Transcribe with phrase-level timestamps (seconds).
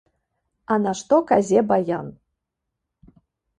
[0.71, 2.07] А нашто казе баян?